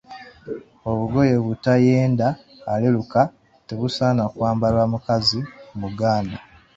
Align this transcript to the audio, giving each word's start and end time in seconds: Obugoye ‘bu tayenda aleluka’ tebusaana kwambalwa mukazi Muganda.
Obugoye 0.89 1.35
‘bu 1.45 1.53
tayenda 1.63 2.27
aleluka’ 2.73 3.21
tebusaana 3.67 4.23
kwambalwa 4.33 4.83
mukazi 4.93 5.39
Muganda. 5.79 6.37